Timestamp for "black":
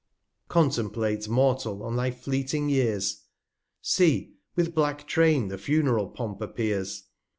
4.73-5.05